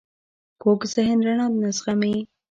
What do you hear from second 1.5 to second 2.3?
نه زغمي